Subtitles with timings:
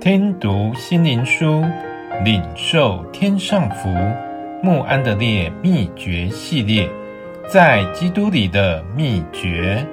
[0.00, 1.62] 听读心灵书，
[2.24, 3.90] 领受天上福。
[4.62, 6.88] 穆安德烈秘诀系列，
[7.46, 9.86] 在基督里的秘诀。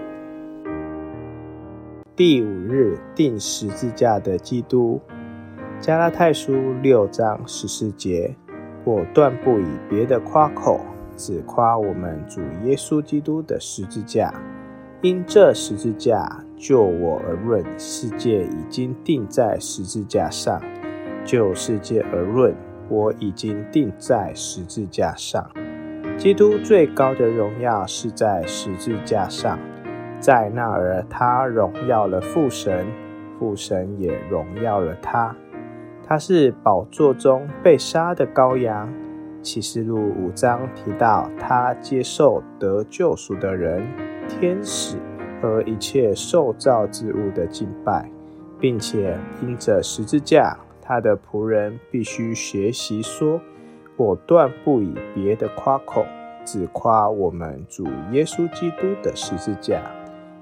[2.16, 5.02] 第五日，定十字架的基督。
[5.82, 8.34] 加拉太书六章十四节：
[8.86, 10.80] 我断不以别的夸口，
[11.18, 14.34] 只夸我们主耶稣基督的十字架。
[15.02, 20.60] 因这十字架，就我而论，世界已经钉在十字架上；
[21.24, 22.56] 就世界而论，
[22.90, 25.48] 我已经钉在十字架上。
[26.18, 29.60] 基督最高的荣耀是在十字架上，
[30.20, 32.88] 在那儿他荣耀了父神，
[33.38, 35.36] 父神也荣耀了他。
[36.08, 38.92] 他是宝座中被杀的羔羊。
[39.44, 43.86] 启示录五章提到，他接受得救赎的人、
[44.28, 44.98] 天使。
[45.40, 48.10] 和一切受造之物的敬拜，
[48.60, 53.40] 并且因着十字架，他的仆人必须学习说
[53.98, 56.04] ：“我断不以别的夸口，
[56.44, 59.80] 只夸我们主耶稣基督的十字架。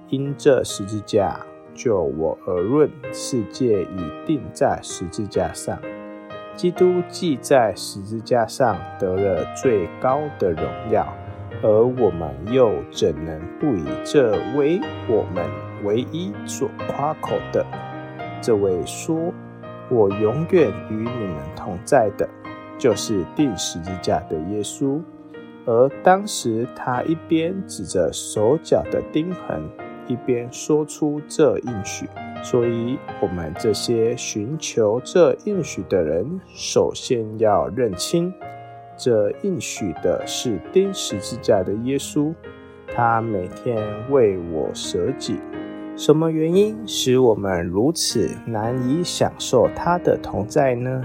[0.07, 1.37] 因这十字架，
[1.73, 5.77] 就我而论，世界已定在十字架上。
[6.55, 11.05] 基督既在十字架上得了最高的荣耀。”
[11.61, 15.45] 而我们又怎能不以这为我们
[15.83, 17.65] 唯一所夸口的？
[18.41, 19.33] 这位说
[19.89, 22.29] ：“我永远与你们同在的，
[22.77, 25.01] 就是钉十字架的耶稣。”
[25.65, 29.63] 而当时他一边指着手脚的钉痕，
[30.07, 32.07] 一边说出这应许。
[32.43, 38.31] 所以，我们这些寻求这应许的人，首先要认清。
[38.97, 42.33] 这应许的是钉十字架的耶稣，
[42.87, 43.77] 他每天
[44.09, 45.39] 为我舍己。
[45.97, 51.01] 什么原因使我们如此难以享受他的同在呢？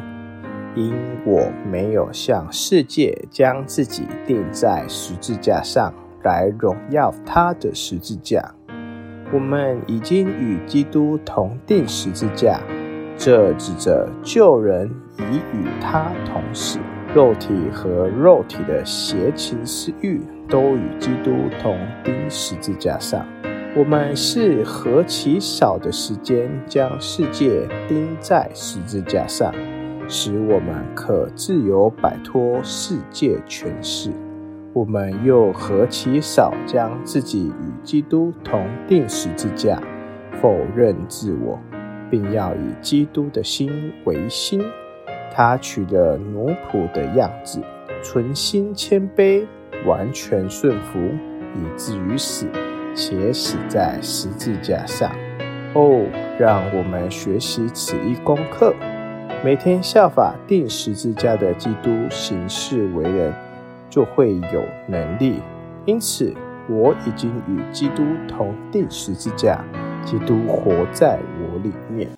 [0.74, 0.94] 因
[1.24, 8.54] 我没有向世界将自己钉在十字架上来荣耀他的十字架。
[9.32, 12.60] 我们已经与基督同钉十字架，
[13.16, 16.78] 这指着旧人已与他同死。
[17.12, 23.26] 肉体和肉体的邪情私欲都与基督同钉十字架上。
[23.76, 29.52] 我们是何其少的时间将世界钉在十字架上，
[30.08, 34.10] 使我们可自由摆脱世界权势。
[34.72, 39.82] 我们又何其少将自己与基督同钉十字架，
[40.40, 41.58] 否认自我，
[42.08, 44.62] 并要以基督的心为心。
[45.34, 47.60] 他取了奴仆的样子，
[48.02, 49.46] 存心谦卑，
[49.86, 50.98] 完全顺服，
[51.54, 52.46] 以至于死，
[52.94, 55.10] 且死在十字架上。
[55.74, 56.04] 哦，
[56.38, 58.74] 让我们学习此一功课，
[59.44, 63.32] 每天效法钉十字架的基督行事为人，
[63.88, 65.40] 就会有能力。
[65.86, 66.34] 因此，
[66.68, 69.64] 我已经与基督同钉十字架，
[70.04, 72.08] 基督活在我里面。